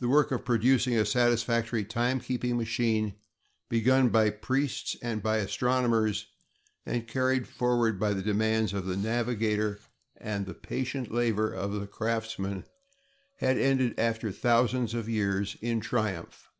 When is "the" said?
0.00-0.08, 8.12-8.20, 8.84-8.98, 10.44-10.52, 11.72-11.86